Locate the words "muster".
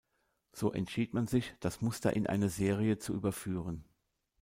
1.81-2.11